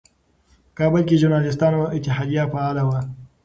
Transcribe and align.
په 0.65 0.71
کابل 0.79 1.01
کې 1.07 1.19
ژورنالېستانو 1.21 1.81
اتحادیه 1.95 2.43
فعاله 2.51 2.83
وه. 2.87 2.99